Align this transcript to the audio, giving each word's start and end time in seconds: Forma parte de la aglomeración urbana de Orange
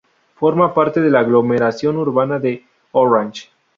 Forma 0.33 0.73
parte 0.73 0.99
de 0.99 1.11
la 1.11 1.19
aglomeración 1.19 1.95
urbana 1.97 2.39
de 2.39 2.65
Orange 2.93 3.51